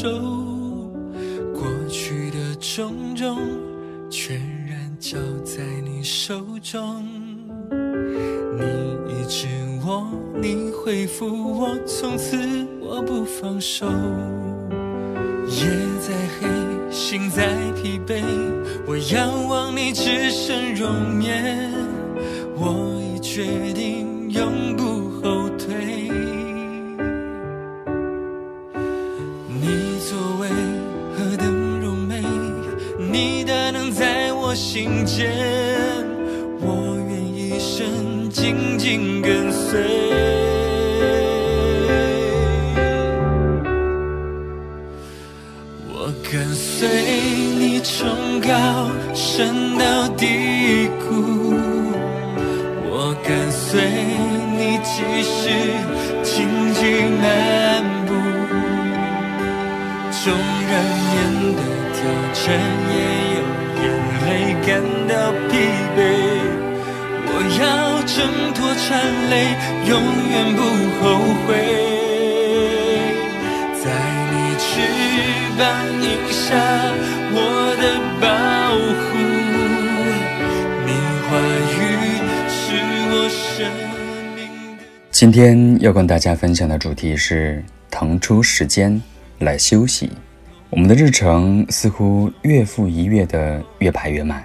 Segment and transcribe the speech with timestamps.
[0.00, 0.08] 手。
[1.52, 3.36] 过去的种种，
[4.08, 7.04] 全然交在你手中。
[8.56, 8.64] 你
[9.12, 9.46] 医治
[9.84, 11.26] 我，你恢复
[11.60, 12.38] 我，从此
[12.80, 13.84] 我不放手。
[15.50, 15.66] 夜
[16.00, 16.48] 再黑，
[16.90, 18.22] 心再疲惫，
[18.86, 21.70] 我仰望你只剩容颜，
[22.56, 23.44] 我已决
[23.74, 24.09] 定
[34.80, 35.30] 我心间，
[36.62, 39.78] 我愿一生紧紧跟随。
[45.92, 46.88] 我跟随。
[47.58, 49.99] 你崇高升到
[68.80, 69.34] 挣脱缠累，
[69.86, 69.92] 永
[70.30, 70.62] 远不
[71.00, 71.04] 后
[71.46, 71.48] 悔。
[73.82, 73.84] 在
[74.32, 74.64] 你翅
[75.58, 75.62] 膀
[76.00, 76.56] 荫下，
[77.32, 77.36] 我
[77.76, 77.82] 的
[78.20, 78.26] 保
[79.04, 79.08] 护，
[80.86, 80.88] 你
[81.26, 81.28] 话
[81.70, 81.78] 语
[82.48, 82.56] 是
[83.10, 83.68] 我生
[84.34, 84.38] 命
[84.78, 84.80] 的。
[85.10, 89.00] 今天要跟大家分享的主题是腾出时间
[89.38, 90.10] 来休息。
[90.70, 94.42] 我们的日程似乎月复一月的越排越满，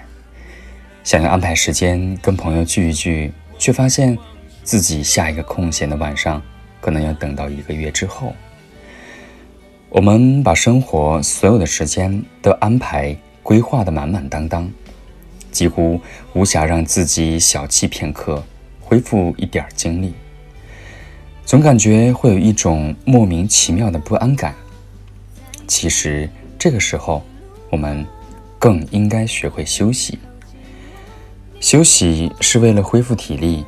[1.03, 3.31] 想要安排时间跟朋友聚一聚，
[3.65, 4.15] 却发现
[4.63, 6.39] 自己下一个空闲的晚上
[6.79, 8.31] 可能要等到一个月之后。
[9.89, 14.71] 我们把生活所有的时间都安排规划的满满当当，
[15.51, 15.99] 几乎
[16.33, 18.43] 无暇让自己小憩片刻，
[18.79, 20.13] 恢复一点精力。
[21.43, 24.53] 总感觉会有一种莫名其妙的不安感。
[25.65, 27.23] 其实这个时候，
[27.71, 28.05] 我们
[28.59, 30.19] 更应该学会休息。
[31.65, 33.65] 休息是为了恢复体力，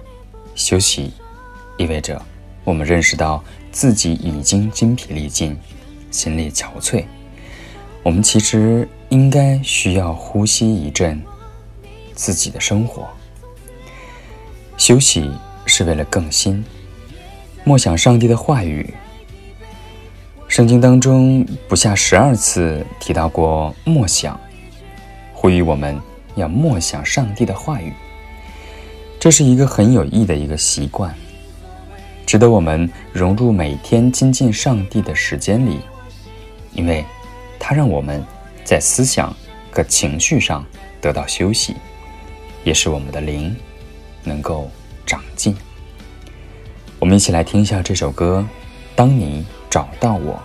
[0.54, 1.12] 休息
[1.78, 2.22] 意味着
[2.64, 5.58] 我们认识到自己已经精疲力尽。
[6.12, 7.04] 心力憔悴，
[8.04, 11.20] 我们其实应该需要呼吸一阵
[12.14, 13.08] 自己的生活。
[14.78, 15.32] 休息
[15.66, 16.64] 是为了更新，
[17.64, 18.94] 默想上帝的话语。
[20.48, 24.40] 圣经当中不下十二次提到过默想，
[25.34, 26.00] 呼吁我们
[26.38, 27.92] 要默想上帝的话语。
[29.20, 31.14] 这是一个很有益的一个习惯，
[32.26, 35.80] 值得我们融入每天亲近上帝的时间里。
[36.74, 37.04] 因为，
[37.60, 38.24] 它让我们
[38.64, 39.36] 在思想
[39.72, 40.64] 和情绪上
[41.02, 41.76] 得到休息，
[42.64, 43.54] 也使我们的灵
[44.24, 44.70] 能够
[45.06, 45.58] 长进。
[47.00, 48.48] 我们一起来听一下这首歌
[48.96, 50.12] 《当你找到》。
[50.20, 50.40] 我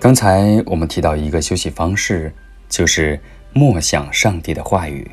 [0.00, 2.32] 刚才我们提到一个休息方式，
[2.68, 3.20] 就是
[3.52, 5.08] 默想上帝的话语，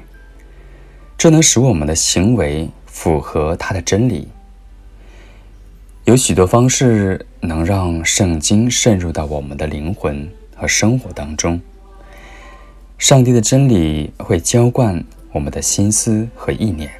[1.16, 4.28] 这能使我们的行为符合他的真理。
[6.06, 11.62] 有许多方式能让圣经渗入到我们的灵魂和生活当中。
[12.98, 16.92] 上帝的真理会浇灌我们的心思和意念，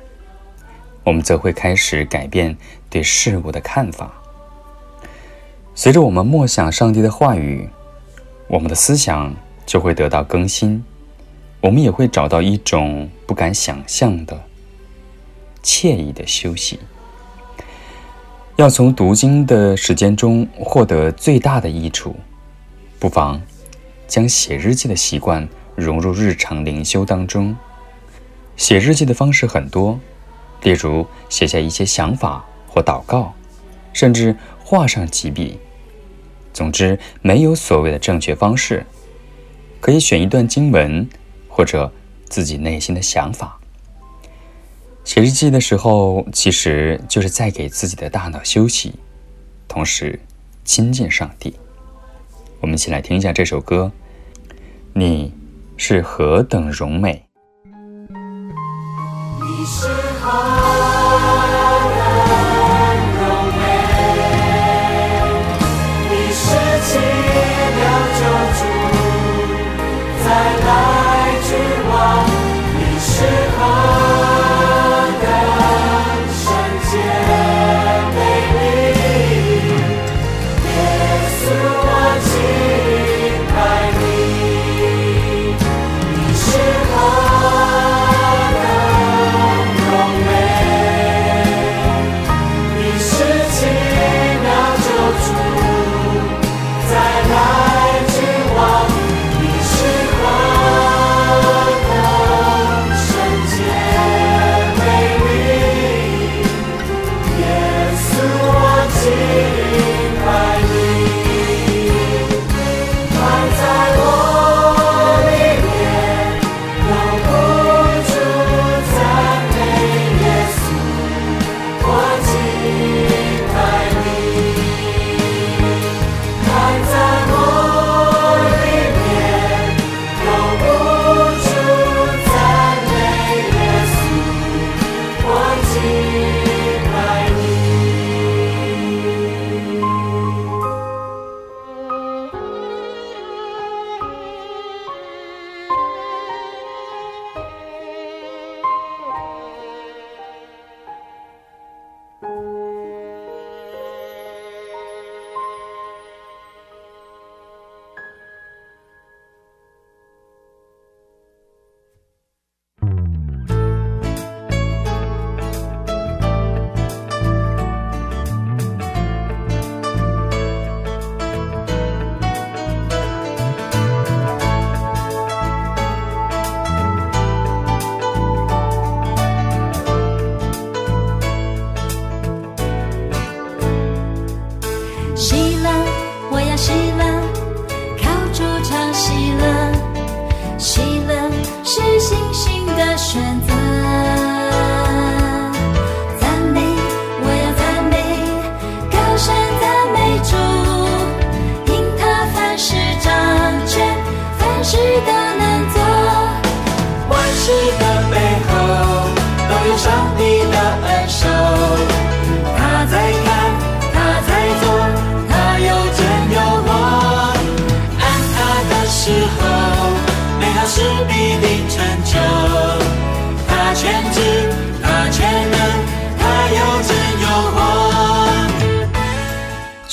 [1.04, 2.58] 我们则会开始改变
[2.90, 4.14] 对事物的看法。
[5.76, 7.70] 随着我们默想上帝的话语。
[8.52, 9.32] 我们的思想
[9.64, 10.84] 就会得到更新，
[11.62, 14.44] 我们也会找到一种不敢想象的
[15.62, 16.80] 惬意的休息。
[18.56, 22.16] 要从读经的时间中获得最大的益处，
[22.98, 23.40] 不妨
[24.08, 27.56] 将写日记的习惯融入日常灵修当中。
[28.58, 30.00] 写日记的方式很多，
[30.62, 33.34] 例如写下一些想法或祷告，
[33.94, 35.58] 甚至画上几笔。
[36.54, 38.86] 总之，没有所谓的正确方式，
[39.80, 41.08] 可以选一段经文，
[41.48, 41.92] 或者
[42.28, 43.60] 自己内心的想法。
[45.06, 48.96] 写日记的时候，其实就是在给自己的大脑休息，
[49.68, 50.20] 同时
[50.66, 51.56] 亲近上帝。
[52.60, 53.92] 我们一起来听一下这首歌，
[54.94, 55.34] 《你
[55.78, 57.24] 是何等荣美》。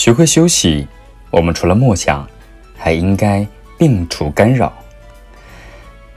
[0.07, 0.87] 学会休息，
[1.33, 2.25] 我们除了默想，
[2.77, 3.45] 还应该
[3.77, 4.73] 摒除干扰。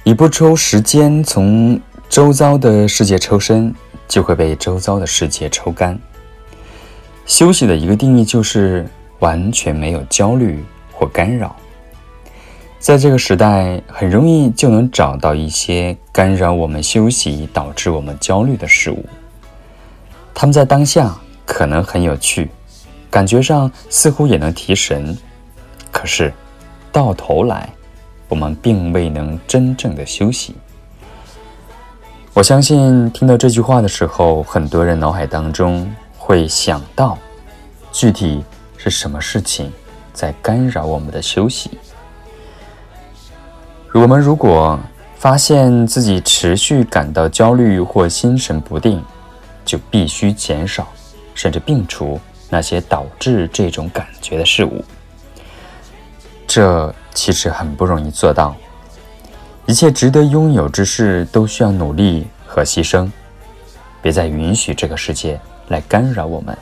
[0.03, 3.73] 你不抽时间从周遭的世界抽身，
[4.07, 5.97] 就会被周遭的世界抽干。
[7.25, 11.55] 休息的一个定义就是完全没有焦虑或干扰。
[12.77, 19.03] 在这个时代，很容易就能找到一些干扰我们休息、导致我们焦虑的事物。
[20.35, 22.51] 他们在当下可能很有趣，
[23.09, 25.17] 感觉上似乎也能提神，
[25.91, 26.31] 可是
[26.91, 27.67] 到头来，
[28.27, 30.55] 我们并未能真正的休息。
[32.33, 37.17] 我相信听到这句话的时候，很多人脑海当中会想到，
[37.91, 38.43] 具体
[38.77, 39.71] 是什么事情
[40.13, 41.71] 在干扰我们的休息。
[43.93, 44.79] 我们如果
[45.17, 49.03] 发现自己持续感到焦虑或心神不定，
[49.65, 50.87] 就必须减少，
[51.33, 52.19] 甚至摒除
[52.49, 54.83] 那些导致这种感觉的事物。
[56.47, 58.55] 这其实很不容易做到。
[59.65, 63.09] 一切值得拥有之事都需要努力和牺牲。
[64.01, 66.57] 别再允许这个世界来干扰我们，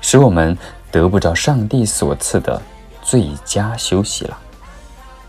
[0.00, 0.56] 使我们
[0.90, 2.62] 得不着上帝所赐的
[3.02, 4.38] 最佳休息了。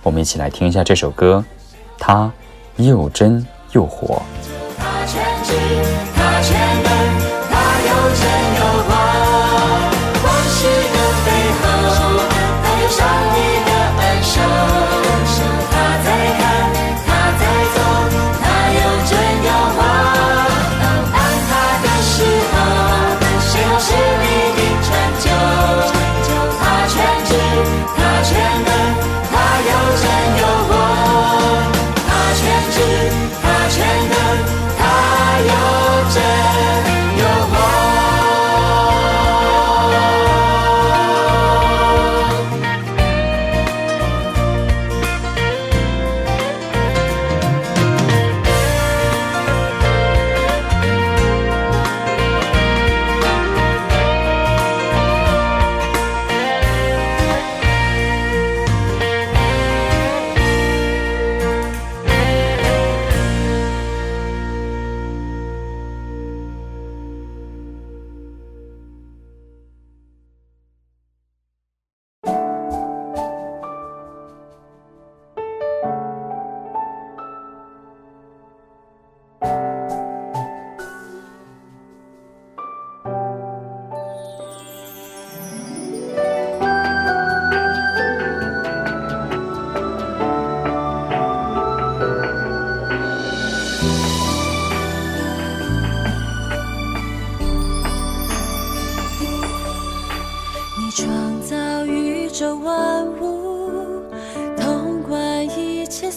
[0.03, 1.43] 我们一起来听一下这首歌，
[1.97, 2.31] 它
[2.77, 3.85] 又真又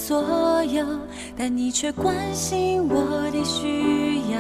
[0.06, 0.84] 所有。
[1.34, 4.38] 但你却关心我的需要，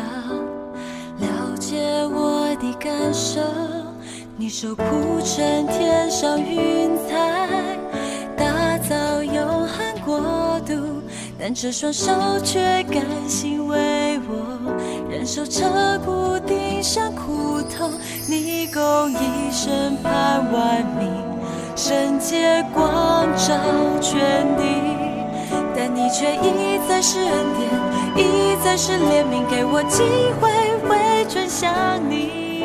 [1.26, 3.40] 了解我的感受。
[4.36, 4.84] 你手铺
[5.24, 7.78] 成天上云彩，
[8.36, 10.74] 打造永恒国度。
[11.38, 14.74] 但这双手却甘心为我
[15.10, 15.64] 忍受彻
[16.04, 17.90] 骨顶上苦痛。
[18.28, 21.10] 你共一生盼万民，
[21.74, 23.54] 圣洁光照
[24.02, 24.20] 全
[24.58, 25.03] 地。
[25.86, 27.70] 但你却一再是恩典，
[28.16, 30.02] 一再是怜悯，给我机
[30.40, 30.48] 会
[30.88, 32.64] 回转向你。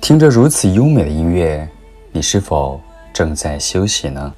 [0.00, 1.68] 听着如此优美的音乐，
[2.10, 2.80] 你是否
[3.12, 4.34] 正在休息呢？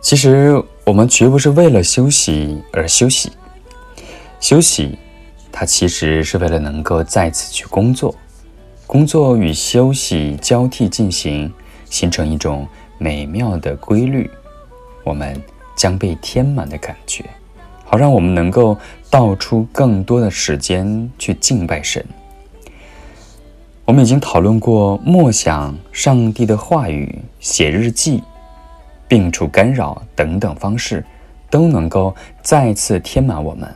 [0.00, 3.30] 其实我们绝不是为了休息而休息，
[4.40, 4.98] 休息，
[5.52, 8.14] 它其实是为了能够再次去工作，
[8.86, 11.52] 工作与休息交替进行，
[11.90, 14.30] 形成一种美妙的规律。
[15.04, 15.40] 我们
[15.76, 17.24] 将被填满的感觉，
[17.84, 18.76] 好让我们能够
[19.10, 22.04] 倒出更多的时间去敬拜神。
[23.84, 28.22] 我们已经讨论过默想上帝的话语、写日记、
[29.08, 31.04] 摒除干扰等等方式，
[31.50, 33.68] 都能够再次填满我们。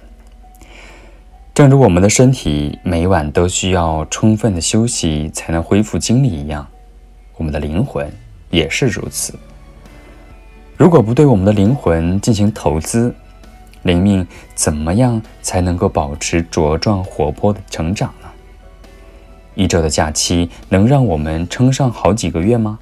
[1.53, 6.67] 正如我们的身体每晚都需要充分的休息才能恢复精力一样，
[7.37, 8.11] 我们的灵魂
[8.51, 9.35] 也是如此。
[10.77, 13.15] 如果不对我们的灵魂进行投资，
[13.83, 18.29] 灵命怎么样才能够保持茁壮活泼的成长呢？
[19.55, 22.79] 一周的假期能让我们撑上好几个月吗？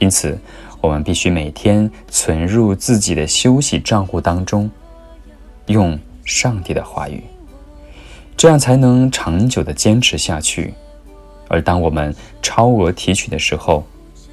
[0.00, 0.36] 因此，
[0.80, 4.68] 我们必须每天存入自己的休息账户当中，
[5.66, 7.22] 用上帝的话语，
[8.36, 10.74] 这样才能长久的坚持下去，
[11.46, 13.84] 而当我们超额提取的时候，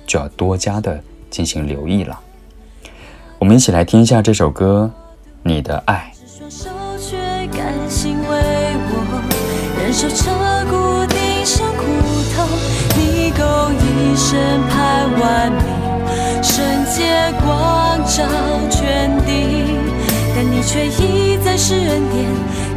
[0.07, 2.19] 就要多加的进行留意了。
[3.39, 4.91] 我们一起来听一下这首歌
[5.43, 6.11] 《你的爱》。
[6.37, 6.67] 双手
[6.99, 7.15] 却
[7.57, 9.23] 甘心为我
[9.79, 10.29] 忍受彻
[10.69, 11.85] 骨顶上苦
[12.35, 12.45] 痛，
[12.97, 15.63] 你够一生盼完美，
[16.43, 16.59] 圣
[16.93, 18.27] 洁光照
[18.69, 19.31] 全地，
[20.35, 22.27] 但你却一再是恩典，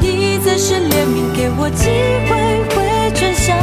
[0.01, 1.91] 一再是怜悯，给我机
[2.31, 2.31] 会
[2.71, 3.59] 回转向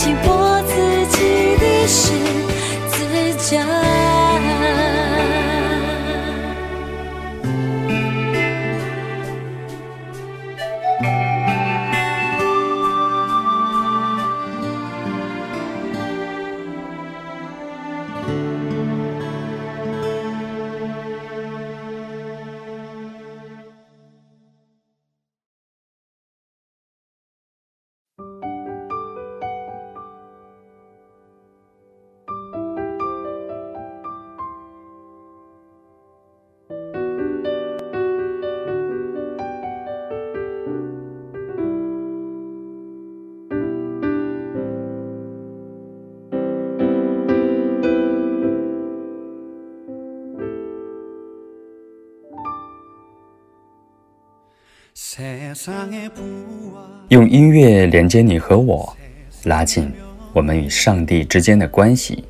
[0.00, 0.39] 起我
[57.08, 58.96] 用音乐连接你和我，
[59.44, 59.92] 拉近
[60.32, 62.24] 我们与上帝之间的关系。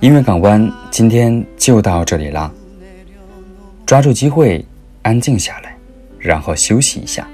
[0.00, 2.52] 音乐港湾今天就到这里啦，
[3.86, 4.64] 抓住机会，
[5.02, 5.76] 安静下来，
[6.18, 7.28] 然后休息一下。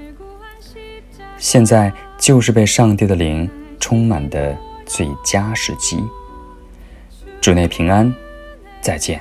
[1.39, 5.97] 现在就是被上帝的灵充满的最佳时机。
[7.41, 8.13] 主内平安，
[8.79, 9.19] 再见。